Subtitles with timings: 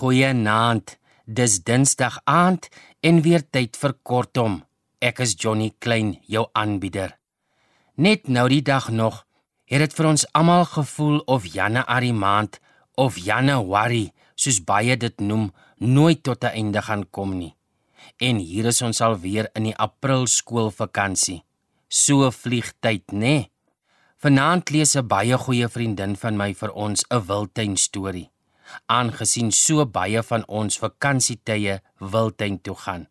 [0.00, 0.96] Goeienaand.
[1.26, 2.68] Dis Dinsdag aand
[3.04, 4.54] en weer tyd vir kortom.
[4.96, 7.18] Ek is Johnny Klein, jou aanbieder.
[8.00, 9.26] Net nou die dag nog
[9.68, 12.56] het dit vir ons almal gevoel of Januarie maand
[12.96, 14.08] of Januarie,
[14.40, 17.54] soos baie dit noem, nooit tot 'n einde gaan kom nie.
[18.16, 21.44] En hier is ons alweer in die April skoolvakansie.
[21.88, 23.18] So vlieg tyd, né?
[23.18, 23.50] Nee?
[24.16, 28.29] Vanaand lees 'n baie goeie vriendin van my vir ons 'n wildtuin storie.
[28.86, 33.06] Aangesien so baie van ons vakansietye wildtuin toe gaan.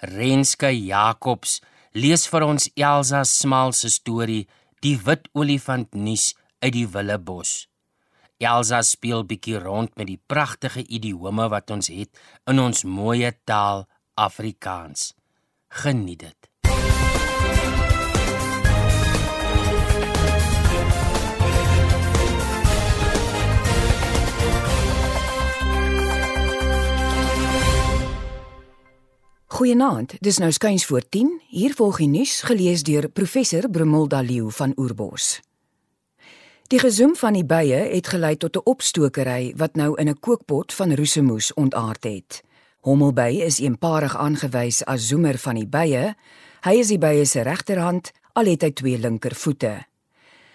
[0.00, 1.60] Renske Jacobs
[1.92, 4.46] lees vir ons Elsa Smal se storie
[4.80, 6.30] Die wit olifant nuus
[6.64, 7.66] uit die Willebos.
[8.40, 13.84] Elsa speel bietjie rond met die pragtige idiome wat ons het in ons mooi taal
[14.16, 15.12] Afrikaans.
[15.68, 16.49] Geniet dit.
[29.60, 31.34] Goeienaand, dis nou skuins voor 10.
[31.52, 35.42] Hier volg die nuus gelees deur professor Brumilda Leeu van Oorbos.
[36.72, 40.72] Die gezoem van die bye het gelei tot 'n opstokery wat nou in 'n kookpot
[40.72, 42.42] van roesemoes ontaard het.
[42.80, 46.14] Hommelby is eenparig aangewys as zoemer van die bye.
[46.60, 49.84] Hy is die bye se regterhand, al het hy twee linkervoete.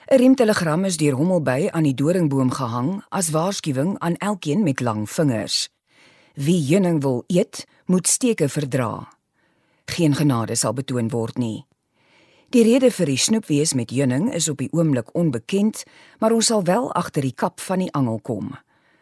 [0.07, 5.09] 'n Riemtelegram is deur Hommelby aan die doringboom gehang as waarskuwing aan elkeen met lang
[5.09, 5.69] vingers.
[6.33, 9.08] Wie heuning wil eet, moet steke verdra.
[9.86, 11.66] Geen genade sal betoon word nie.
[12.50, 15.83] Die rede vir die snoepwees met heuning is op die oomblik onbekend,
[16.19, 18.53] maar ons sal wel agter die kap van die angel kom.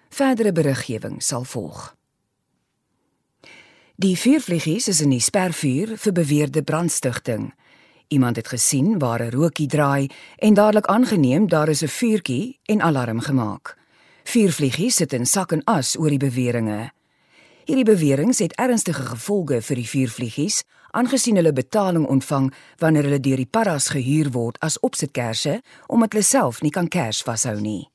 [0.10, 1.92] Verdere beriggewing sal volg.
[3.96, 7.52] Die vuurvliegies is in die spervuur vir beweerde brandstigting.
[8.10, 12.82] Iemand het gesien waar 'n rookie draai en dadelik aangeneem daar is 'n vuurtjie en
[12.82, 13.78] alarm gemaak.
[14.24, 16.92] Vuurvliegies sit in sak en as oor die beweringe.
[17.64, 22.50] Hierdie beweringe het ernstige gevolge vir die vuurvliegies, aangesien hulle betaling ontvang
[22.82, 27.22] wanneer hulle deur die paras gehuur word as opsitkersse omdat hulle self nie kan kers
[27.24, 27.88] vashou nie.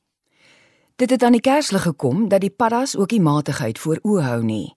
[0.97, 4.41] Dit het aan die kerslig gekom dat die paras ook die matigheid voor oë hou
[4.43, 4.73] nie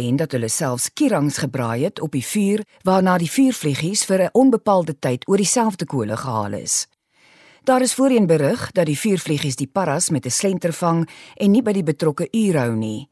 [0.00, 4.32] en dat hulle selfs kierangs gebraai het op die vuur waarna die vuurvliegies vir 'n
[4.32, 6.86] onbepaalde tyd oor dieselfde kole gehaal is.
[7.64, 11.62] Daar is voorheen berig dat die vuurvliegies die paras met 'n slenter vang en nie
[11.62, 13.08] by die betrokke uur hou nie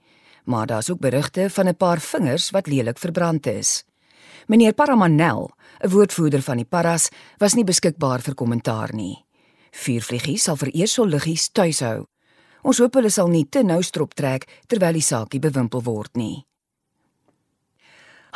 [0.48, 3.84] maar daar's ook berigte van 'n paar vingers wat lelik verbrand is.
[4.46, 5.50] Meneer Paramanel,
[5.84, 9.24] 'n woordvoerder van die Paras, was nie beskikbaar vir kommentaar nie.
[9.70, 12.06] Vuurvliegies sal vir eers so liggies tuis hou.
[12.62, 16.46] Ons hoop hulle sal nie te nou strop trek terwyl die saakie bewimpel word nie.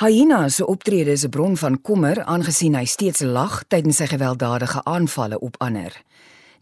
[0.00, 4.84] Hyena se optrede is 'n bron van kommer aangesien hy steeds lag tydens sy gewelddadige
[4.84, 6.02] aanvalle op ander.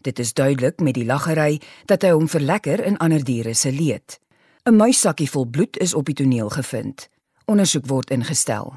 [0.01, 4.19] Dit is duidelik met die laggery dat hy hom verlekker in ander diere se leed.
[4.63, 7.09] 'n Muissakkie vol bloed is op die toneel gevind.
[7.45, 8.75] Ondersoek word ingestel.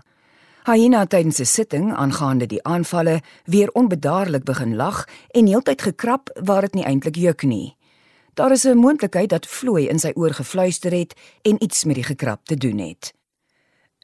[0.64, 6.60] Hyena tydens 'n sitting aangaande die aanvalle weer onbedaarlik begin lag en heeltyd gekrap waar
[6.60, 7.76] dit nie eintlik juk nie.
[8.34, 12.04] Daar is 'n moontlikheid dat vloei in sy oor gefluister het en iets met die
[12.04, 13.12] gekrap te doen het.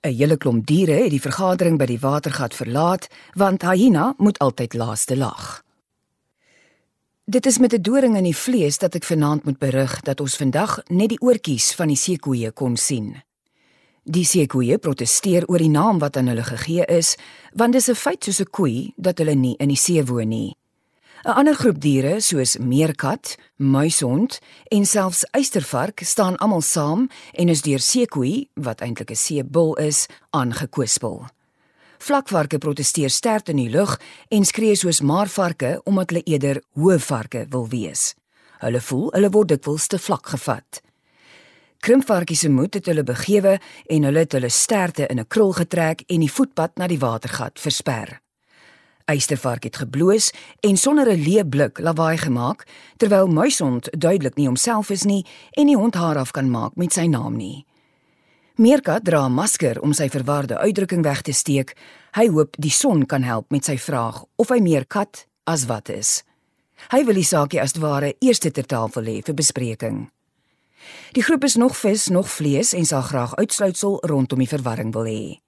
[0.03, 4.75] 'n Hele klomp diere het die vergadering by die watergat verlaat want hyena moet altyd
[4.75, 5.63] laaste lag.
[7.31, 10.37] Dit is met 'n doring in die vlees dat ek vanaand moet berig dat ons
[10.37, 13.23] vandag net die oortjies van die seekoeie kon sien.
[14.03, 17.17] Die seekoeie protesteer oor die naam wat aan hulle gegee is,
[17.55, 20.29] want dit is 'n feit soos 'n koei dat hulle nie in die see woon
[20.29, 20.57] nie.
[21.25, 27.63] 'n Ander groep diere soos meerkat, muishond en selfs eystervark staan almal saam en is
[27.63, 31.27] deur seekoei, wat eintlik 'n seebul is, aangekwispel.
[32.01, 33.99] Vlakvarke protesteer sterk in die lug
[34.33, 38.15] en skree soos maarvarke omdat hulle eerder hoë varke wil wees.
[38.63, 40.81] Hulle voel hulle word dikwels te vlak gevat.
[41.85, 43.59] Krimpvarkies se moed het hulle begewe
[43.93, 47.61] en hulle het hulle sterte in 'n krul getrek en die voetpad na die watergat
[47.61, 48.21] versper.
[49.05, 54.91] Eystervark het gebloos en sonder 'n leë blik lawaai gemaak terwyl muisond duidelik nie homself
[54.91, 57.67] is nie en nie hond haar af kan maak met sy naam nie.
[58.61, 61.73] Meerkat dra 'n masker om sy verwarde uitdrukking weg te steek.
[62.13, 65.89] Hy hoop die son kan help met sy vraag of hy meer kat as wat
[65.89, 66.25] is.
[66.91, 70.11] Hy wil die saakie as ware eers ter tafel lê vir bespreking.
[71.13, 75.05] Die groep is nog vis, nog vlees en sal graag uitsluitsel rondom die verwarring wil
[75.05, 75.41] hê.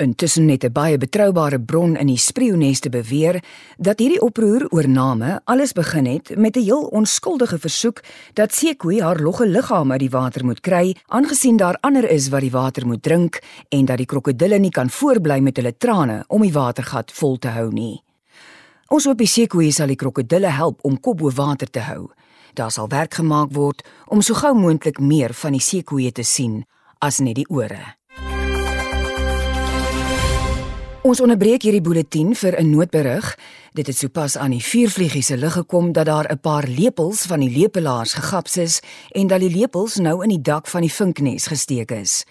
[0.00, 3.44] Intussen het 'n baie betroubare bron in die spreeuneste beweer
[3.76, 8.00] dat hierdie oproer oor name alles begin het met 'n heel onskuldige versoek
[8.32, 12.40] dat Sekoe haar logge liggaam uit die water moet kry, aangesien daar ander is wat
[12.40, 16.42] die water moet drink en dat die krokodille nie kan voortbly met hulle trane om
[16.42, 18.02] die watergat vol te hou nie.
[18.88, 22.10] Ons hoop die Sekoe sal die krokodille help om kop bo water te hou.
[22.54, 26.64] Daar sal werk gemaak word om so gou moontlik meer van die seekoeie te sien
[26.98, 27.99] as net die ore.
[31.00, 33.38] Ons onderbreek hierdie bulletin vir 'n noodberig.
[33.72, 37.40] Dit het sopas aan die vuurvliegies se lig gekom dat daar 'n paar lepels van
[37.40, 38.80] die lepelaars gegaps is
[39.10, 42.24] en dat die lepels nou in die dak van die vinknes gesteek is.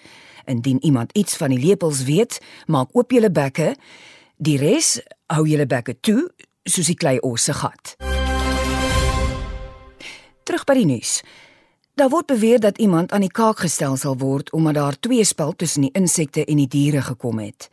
[0.45, 3.75] Indien iemand iets van die lepels weet, maak oop julle bekke.
[4.37, 6.29] Die res hou julle bekke toe
[6.63, 7.95] soos die klei os se gat.
[10.43, 11.21] Terug by die nuus.
[11.95, 15.55] Daar word beweer dat iemand aan die kaak gestel sal word omdat daar twee spel
[15.55, 17.69] tussen die insekte en die diere gekom het.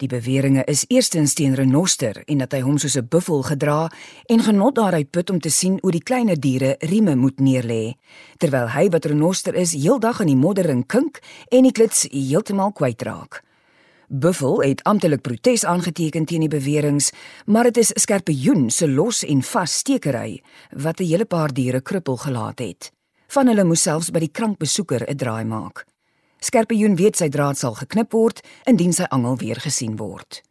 [0.00, 3.90] Die beweringe is eerstens teen renoster en dat hy hom soos 'n buffel gedra
[4.32, 7.96] en genot daaruit put om te sien hoe die kleiner diere rieme moet neerlê,
[8.38, 11.20] terwyl hy wat renoster is heeldag in die moddering kink
[11.50, 13.44] en die klits heeltemal kwytraak.
[14.08, 17.12] Buffel het amptelik protes aangeteken teen die beweringe,
[17.46, 20.40] maar dit is Skerpioen se los en vas stekery
[20.72, 22.92] wat 'n hele paar diere krippel gelaat het.
[23.28, 25.89] Van hulle moes selfs by die krankbesoeker 'n draai maak.
[26.40, 30.42] Skerpioen weet sy draad sal geknip word indien sy angel weer gesien word.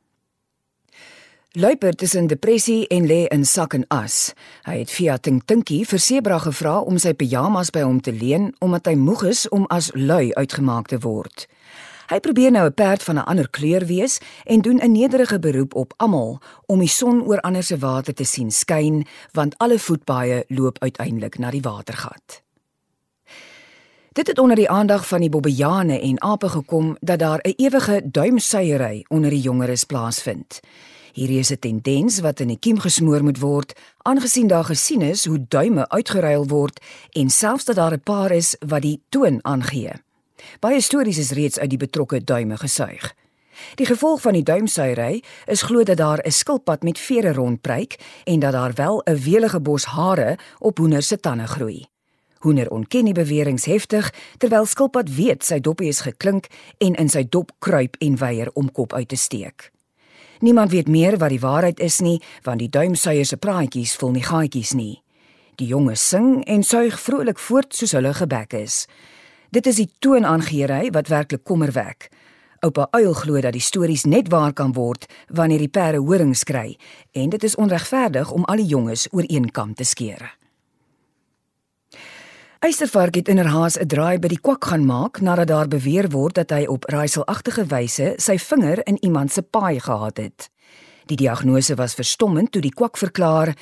[1.57, 4.35] Luiperd is in depressie en lê in sak en as.
[4.69, 8.85] Hy het via Tintinkie vir Sebra gevra om sy pyjamas by hom te leen omdat
[8.85, 11.47] hy moeg is om as lui uitgemaak te word.
[12.09, 15.75] Hy probeer nou 'n perd van 'n ander kleur wees en doen 'n nederige beroep
[15.75, 20.43] op almal om die son oor ander se water te sien skyn, want alle voetpaaie
[20.47, 22.41] loop uiteindelik na die watergat.
[24.19, 28.01] Dit het onder die aandag van die bobbejane en ape gekom dat daar 'n ewige
[28.05, 30.59] duimsuiery onder die jongeres plaasvind.
[31.13, 35.25] Hierdie is 'n tendens wat in die kiem gesmoor moet word, aangesien daar gesien is
[35.25, 39.91] hoe duime uitgeruil word en selfs dat daar 'n paar is wat die toon aangee.
[40.59, 43.15] Baie stories is reeds uit die betrokke duime gesuig.
[43.75, 48.39] Die gevolg van die duimsuiery is glo dat daar 'n skilpad met vere rondpryk en
[48.39, 51.87] dat daar wel 'n welige bos hare op hoender se tande groei.
[52.39, 56.47] Hoender ontken die beweringe heftig terwyl skilpad weet sy doppie is geklink
[56.79, 59.71] en in sy dop kruip en weier om kop uit te steek.
[60.39, 64.23] Niemand weet meer wat die waarheid is nie, want die duimsuier se praatjies vul nie
[64.23, 65.01] gaatjies nie.
[65.59, 68.85] Die jonges sing en suig vrolik voort soos hulle gebek is.
[69.51, 72.07] Dit is die toonaangeery wat werklik kommer wek.
[72.63, 76.77] Oupa Uil glo dat die stories net waar kan word wanneer die perde horings kry
[77.11, 80.38] en dit is onregverdig om al die jonges oor een kam te skeer.
[82.59, 86.49] Eystervark het inderhaas 'n draai by die kwak gaan maak nadat daar beweer word dat
[86.49, 90.49] hy op raaiselagtige wyse sy vinger in iemand se paai gehad het.
[91.05, 93.55] Die diagnose was verstommend toe die kwak verklaar: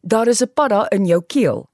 [0.00, 1.68] "Daar is 'n padda in jou keel."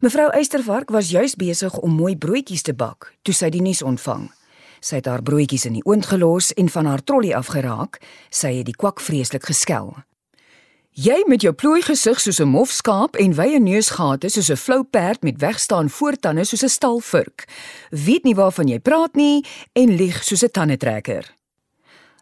[0.00, 4.30] Mevrou Eystervark was juis besig om mooi broodjies te bak toe sy die nuus ontvang.
[4.80, 8.00] Sy het haar broodjies in die oond gelos en van haar trolly afgeraak.
[8.30, 9.96] Sy het die kwak vreeslik geskel.
[10.94, 14.84] Jy met jou plooi gesig soos 'n mof skaap en wye neusgate soos 'n flou
[14.84, 17.48] perd met wegstaan voortande soos 'n stalvurk.
[17.90, 21.34] Weet nie waarvan jy praat nie en lieg soos 'n tandetrekker.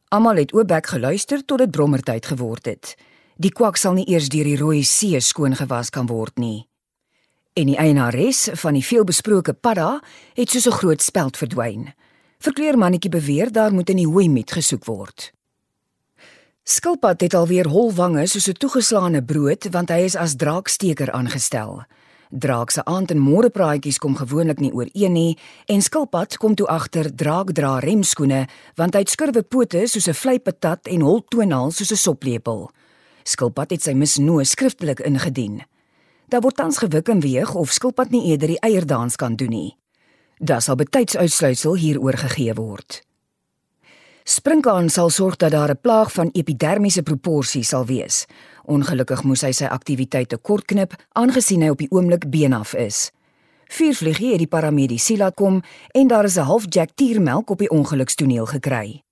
[0.08, 2.96] Almal het oopbek geluister tot dit brommertyd geword het.
[3.36, 6.68] Die kwak sal nie eers deur die rooi see skoon gewas kan word nie.
[7.52, 10.00] En die eienares van die veelbesproke padda
[10.34, 11.94] het soos 'n groot speld verdwyn.
[12.38, 15.32] Verkleermannetjie beweer daar moet in die hooi met gesoek word.
[16.62, 21.82] Skilpad het alweer hol wange soos 'n toegeslaane brood want hy is as draaksteker aangestel.
[22.30, 26.66] Draak se aand en môre praatjies kom gewoonlik nie ooreen nie en Skilpad kom toe
[26.66, 28.46] agter draak dra remskoene
[28.76, 32.70] want hy het skurwe pote soos 'n vleipatat en hol toonhaal soos 'n soplepel.
[33.24, 35.62] Skilpad het sy misnoë skriftelik ingedien.
[36.28, 39.76] Daar word tans gewik en weeg of Skilpad nie eerder die eierdans kan doen nie.
[40.38, 43.02] Daar sal betyds uitsluitsel hieroor gegee word.
[44.24, 48.26] Sprinkaan sal sorg dat daar 'n plaag van epidermiese proporsie sal wees.
[48.64, 53.10] Ongelukkig moes hy sy aktiwiteite kortknip aangesien hy op die oomblik benaf is.
[53.66, 57.70] Vuurvliegie het die paramedisy laat kom en daar is 'n half jack tiermelk op die
[57.70, 59.02] ongelukstoneel gekry.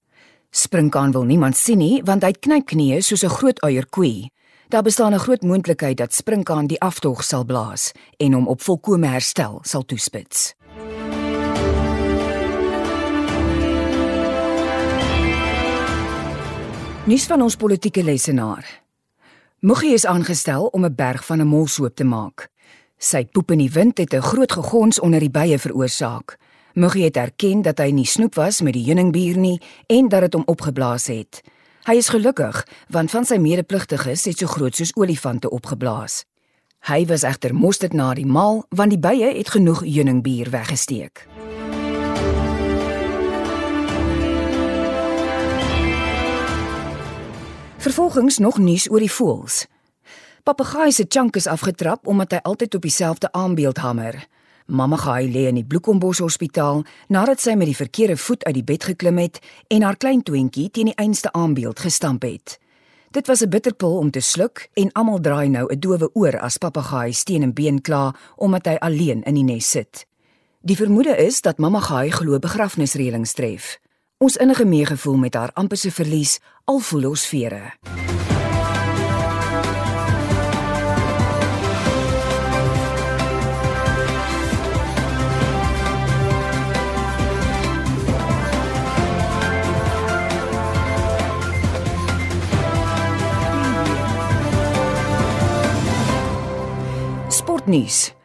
[0.50, 4.30] Sprinkaan wil niemand sien nie want hy knyp knieë soos 'n groot eierkoei.
[4.68, 9.06] Daar bestaan 'n groot moontlikheid dat Sprinkaan die aftog sal blaas en hom op volkomme
[9.06, 10.54] herstel sal toespits.
[17.08, 18.66] Nuus van ons politieke lesenaar.
[19.64, 22.48] Muggie is aangestel om 'n berg van 'n molsoop te maak.
[22.98, 26.36] Sy poep in die wind het 'n groot gegons onder die bye veroorsaak.
[26.72, 30.32] Muggie het erken dat hy nie snoep was met die heuningbier nie en dat dit
[30.32, 31.42] hom opgeblaas het.
[31.84, 36.24] Hy is gelukkig want van sy medepligtiges het so groot soos olifante opgeblaas.
[36.80, 41.26] Hy was egter mosterd na die maal want die bye het genoeg heuningbier weggesteek.
[47.80, 49.62] Vervolgens nog nuus oor die voëls.
[50.44, 54.18] Papegaai se chunk is afgetrap omdat hy altyd op dieselfde aambeeld hamer.
[54.66, 58.66] Mamma Gaai lê in die Bloekombos Hospitaal nadat sy met die verkeerde voet uit die
[58.68, 59.40] bed geklim het
[59.72, 62.58] en haar klein twintjie teen die einste aambeeld gestamp het.
[63.16, 66.58] Dit was 'n bitterpil om te sluk en almal draai nou 'n dowe oor as
[66.58, 70.06] Papegaai steen en been kla omdat hy alleen in die nes sit.
[70.60, 73.80] Die vermoede is dat Mamma Gaai glo begrafnisreëlings tref.
[74.20, 77.72] Ons innige meegevoel met haar amper se verlies al voel ons vere.
[97.28, 98.19] Sportnuus.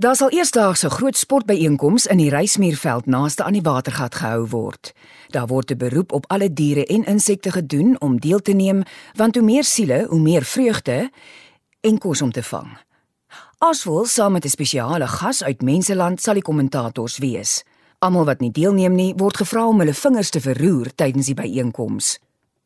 [0.00, 4.92] Daar sal eersdaags 'n groot sportbyeenkoms in die Reismuurveld naaste aan die watergat gehou word.
[5.28, 8.82] Daar word 'n beroep op alle diere en insekte gedoen om deel te neem,
[9.14, 11.10] want hoe meer siele, hoe meer vreugde
[11.80, 12.78] en kos om te vang.
[13.58, 17.64] Aswel saam met 'n spesiale gas uit Menseland sal die kommentators wees.
[17.98, 22.18] Almal wat nie deelneem nie, word gevra om hulle vingers te verroer tydens die byeenkoms.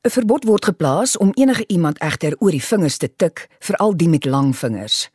[0.02, 4.08] 'n Verbod word geplaas om enige iemand egter oor die vingers te tik, veral die
[4.08, 5.10] met lang vingers.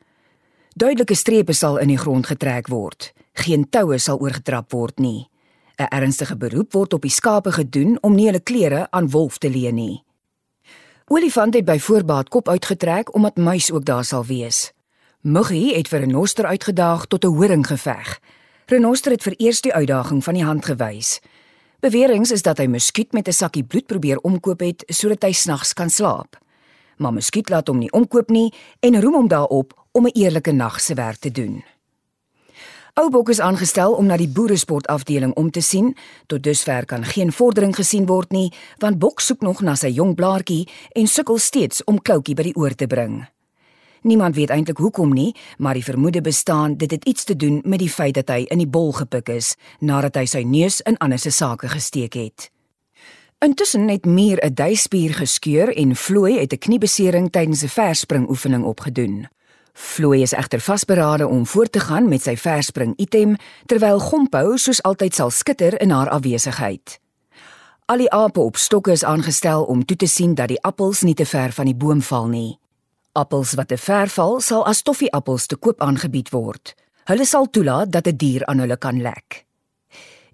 [0.75, 3.13] Duidelike strepe sal in die grond getrek word.
[3.33, 5.29] Geen toue sal oorgetrap word nie.
[5.79, 9.49] 'n Ernstige beroep word op die skape gedoen om nie hulle klere aan wolf te
[9.49, 10.03] leen nie.
[11.07, 14.71] Olifant het by voorbaat kop uitgetrek omdat muis ook daar sal wees.
[15.21, 18.19] Muggie het vir 'n renoster uitgedaag tot 'n horing geveg.
[18.65, 21.19] Renoster het vir eers die uitdaging van die hand gewys.
[21.79, 25.73] Beweringe is dat hy muskiet met 'n sakkie bloed probeer omkoop het sodat hy snags
[25.73, 26.37] kan slaap.
[26.97, 30.81] Maar muskiet laat hom nie omkoop nie en roem hom daarop om 'n eerlike nag
[30.81, 31.63] se werk te doen.
[32.93, 35.95] Oubok is aangestel om na die boeresportafdeling om te sien.
[36.27, 40.15] Tot dusver kan geen vordering gesien word nie, want Bok soek nog na sy jong
[40.15, 43.21] blaartjie en sukkel steeds om Kloutjie by die oor te bring.
[44.01, 47.79] Niemand weet eintlik hoekom nie, maar die vermoede bestaan dit het iets te doen met
[47.79, 51.19] die feit dat hy in die bol gepik is nadat hy sy neus in ander
[51.19, 52.51] se sake gesteek het.
[53.39, 58.63] Intussen het Mier 'n duispier geskeur en Vlooi het 'n kniebesering tydens 'n verspring oefening
[58.63, 59.27] opgedoen.
[59.79, 63.37] Floy is egter vasberade om voort te gaan met sy verspring item
[63.71, 66.97] terwyl Gompou soos altyd sal skitter in haar afwesigheid.
[67.87, 71.15] Al die ape op stokke is aangestel om toe te sien dat die appels nie
[71.15, 72.59] te ver van die boom val nie.
[73.15, 76.75] Appels wat te ver val sal as toffieappels te koop aangebied word.
[77.07, 79.45] Hulle sal toelaat dat 'n die dier aan hulle kan lek.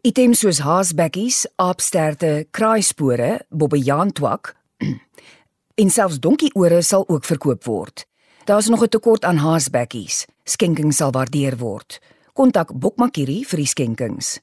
[0.01, 4.55] Items soos haasbekkies, aapsterte, kraaispore, bobbejaantwak
[5.81, 8.05] en selfs donkieore sal ook verkoop word.
[8.45, 10.25] Daar's nog 'n tekort aan haasbekkies.
[10.43, 11.99] Skenking sal waardeer word.
[12.33, 14.39] Kontak Bokmakiri vir die skenkings.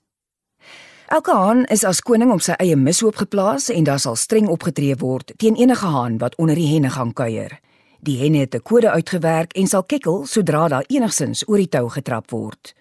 [1.07, 4.97] Elke haan is as koning op sy eie mishoop geplaas en daar sal streng opgetree
[4.97, 7.61] word teen enige haan wat onder die henne gaan kuier.
[8.01, 11.89] Die henne het 'n kode uitgewerk en sal kekkel sodra daar enigsins oor die tou
[11.89, 12.75] getrap word.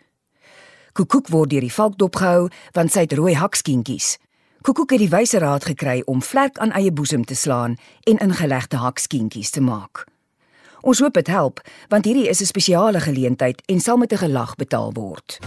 [0.91, 4.17] Koekoek word deur die valk dopgehou want sy het rooi hakskientjies.
[4.61, 8.77] Koekoek het die wyse raad gekry om vlek aan eie boesem te slaan en ingelegde
[8.77, 10.10] hakskientjies te maak.
[10.81, 14.55] Ons hoop dit help, want hierdie is 'n spesiale geleentheid en sal met 'n gelag
[14.55, 15.39] betaal word.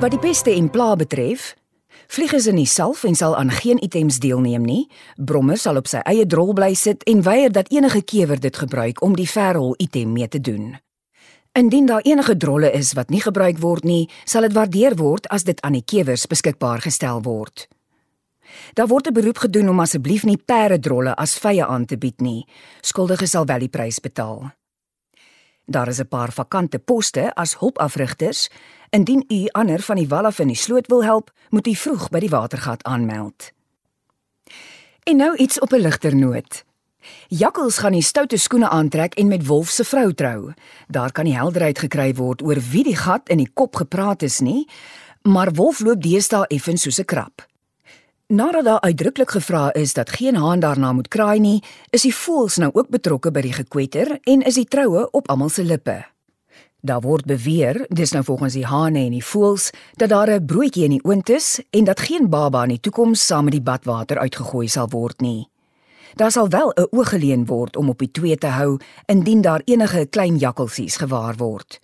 [0.00, 1.54] Wat die peste en pla betref,
[2.08, 4.88] Vlieg is in die self en sal aan geen items deelneem nie.
[5.16, 9.02] Bromme sal op sy eie drol bly sit en weier dat enige kewer dit gebruik
[9.04, 10.78] om die verhol item mee te doen.
[11.52, 15.44] Indien daar enige drolle is wat nie gebruik word nie, sal dit waardeer word as
[15.44, 17.68] dit aan die kewers beskikbaar gestel word.
[18.72, 22.20] Daar word 'n beroep gedoen om asseblief nie perde drolle as vye aan te bied
[22.20, 22.46] nie.
[22.80, 24.50] Skuldiges sal wel die prys betaal.
[25.66, 28.48] Daar is 'n paar vakante poste as hulpafrigters
[28.90, 32.08] Indien u ander van die wal af in die sloot wil help, moet u vroeg
[32.08, 33.52] by die watergat aanmeld.
[35.02, 36.64] En nou iets op 'n ligter noot.
[37.28, 40.52] Jakkals gaan die stoute skoene aantrek en met Wolf se vrou trou.
[40.88, 44.40] Daar kan nie helderheid gekry word oor wie die gat in die kop gepraat is
[44.40, 44.68] nie,
[45.22, 47.46] maar Wolf loop deesdae effens soos 'n krap.
[48.26, 52.56] Nadat daar uitdruklik gevra is dat geen haan daarna moet kraai nie, is die voëls
[52.56, 56.04] nou ook betrokke by die gekwetter en is die troue op almal se lippe.
[56.88, 60.84] Daar word beweer, dis nou volgens die hane en die voëls, dat daar 'n broodjie
[60.84, 64.18] in die oond is en dat geen baba in die toekoms saam met die badwater
[64.18, 65.48] uitgegooi sal word nie.
[66.14, 69.62] Daar sal wel 'n oog geleen word om op die twee te hou indien daar
[69.64, 71.80] enige klein jakkalsies gewaar word.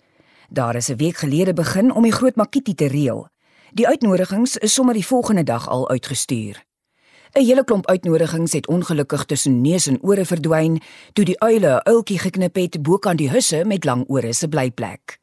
[0.49, 3.27] Daar is 'n week gelede begin om die groot makiti te reël.
[3.73, 6.63] Die uitnodigings is sommer die volgende dag al uitgestuur.
[7.35, 10.79] 'n Hele klomp uitnodigings het ongelukkig tussen neus en ore verdwyn
[11.13, 15.19] toe die uile 'n uiltjie geknip het bokant die husse met lang ore se blyplek.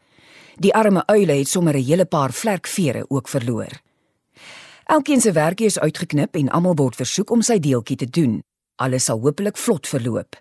[0.57, 3.81] Die arme uile het sommer 'n hele paar vlerkvere ook verloor.
[4.85, 8.43] Elkeen se werkie is uitgeknip en almal word versoek om sy deeltjie te doen.
[8.77, 10.37] Alles sal hopelik vlot verloop.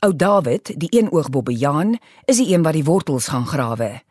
[0.00, 4.02] Ou David, die eenoogbobbejaan, is die een wat die wortels gaan grawe.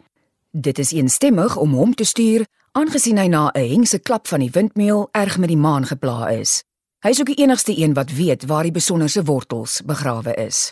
[0.52, 4.52] Dit is eensstemmig om hom te stuur, aangesien hy na 'n hengse klap van die
[4.52, 6.64] windmeel erg met die maan gepla is.
[7.04, 10.72] Hy is ook die enigste een wat weet waar die besonderse wortels begrawe is.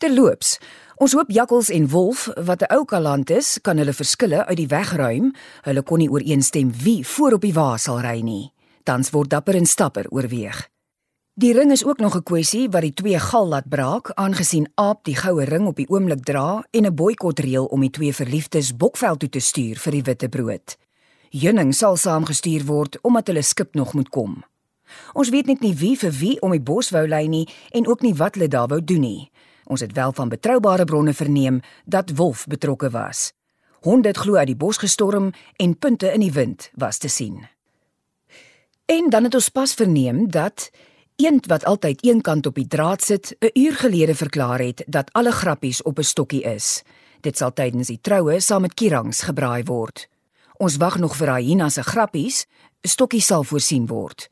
[0.00, 0.54] Terloops,
[0.96, 4.66] ons hoop jakkals en wolf wat 'n ou kaland is, kan hulle verskille uit die
[4.66, 5.34] weg ruim.
[5.62, 8.52] Hulle kon nie ooreenstem wie voor op die wa sal ry nie.
[8.82, 10.68] Tans word dapper en stapper oorweeg.
[11.34, 15.04] Die ring is ook nog 'n kwessie wat die twee gal laat braak, aangesien Aap
[15.04, 19.18] die goue ring op die oomblik dra en 'n boikotreël om die twee verliefdes Bokveld
[19.18, 20.76] toe te stuur vir die witbrood.
[21.30, 24.44] Junning sal saamgestuur word omdat hulle skip nog moet kom.
[25.12, 28.02] Ons weet net nie wie vir wie om die bos wou lei nie en ook
[28.02, 29.30] nie wat hulle daar wou doen nie.
[29.64, 33.32] Ons het wel van betroubare bronne verneem dat Wolf betrokke was.
[33.80, 37.46] Honde het glo uit die bos gestorm en punte in die wind was te sien.
[38.86, 40.70] En dan het ons pas verneem dat
[41.18, 45.12] Eend wat altyd een kant op die draad sit, 'n uur gelede verklaar het dat
[45.12, 46.82] alle grappies op 'n stokkie is.
[47.20, 50.08] Dit sal tydens die troue saam met kierangs gebraai word.
[50.56, 52.46] Ons wag nog vir Aina se grappies,
[52.82, 54.28] stokkie sal voorsien word.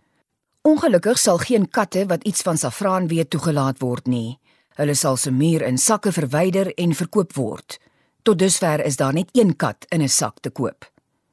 [0.66, 4.38] Ongelukkig sal geen katte wat iets van safraan weet toegelaat word nie.
[4.74, 7.76] Hulle sal se muur in sakke verwyder en verkoop word.
[8.26, 10.90] Tot dusver is daar net een kat in 'n sak te koop.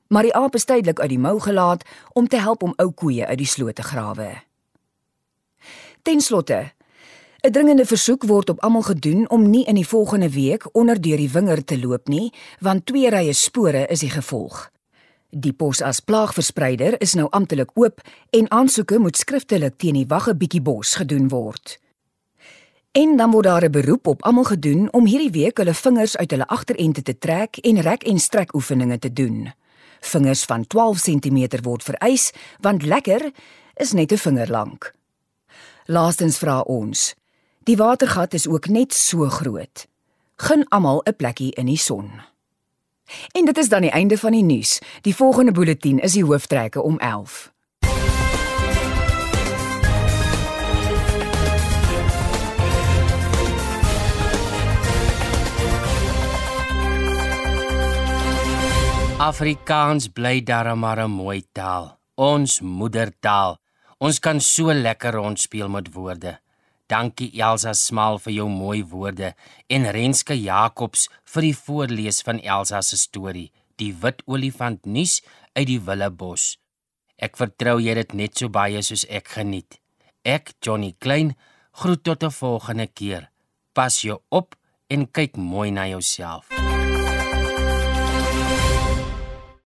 [0.07, 3.25] Maar die aap is tydelik uit die mou gelaat om te help om ou koeie
[3.25, 4.43] uit die sloot te grawe.
[6.01, 6.71] Ten slotte,
[7.41, 11.17] 'n dringende versoek word op almal gedoen om nie in die volgende week onder deur
[11.17, 14.71] die winger te loop nie, want twee rye spore is die gevolg.
[15.33, 18.03] Die pos as plaagverspreider is nou amptelik oop
[18.37, 21.79] en aansoeke moet skriftelik teen die wagge bietjie bos gedoen word.
[22.93, 26.31] En dan word daar 'n beroep op almal gedoen om hierdie week hulle vingers uit
[26.31, 29.53] hulle agterente te trek en rek en strek oefeninge te doen.
[29.99, 33.31] Vingers van 12 cm word vereis want lekker
[33.73, 34.93] is net 'n vinger lank.
[35.85, 37.15] Laastens vra ons:
[37.63, 39.87] Die watergat is ook net so groot.
[40.35, 42.32] Gun almal 'n plekkie in die son.
[43.31, 44.81] En dit is dan die einde van die nuus.
[45.01, 47.51] Die volgende bulletin is die hooftrekke om 11.
[59.23, 61.99] Afrikaans bly darem maar 'n mooi taal.
[62.15, 63.57] Ons moedertaal.
[63.97, 66.42] Ons kan so lekker rondspeel met woorde.
[66.93, 69.31] Dankie Elsa Smal vir jou mooi woorde
[69.75, 73.49] en Renske Jacobs vir die voorlees van Elsa se storie,
[73.81, 75.15] Die wit olifant nuus
[75.57, 76.59] uit die Willebos.
[77.17, 79.79] Ek vertrou jy dit net so baie soos ek geniet.
[80.21, 81.33] Ek, Johnny Klein,
[81.81, 83.31] groet tot 'n volgende keer.
[83.73, 84.55] Pas jou op
[84.87, 86.62] en kyk mooi na jouself.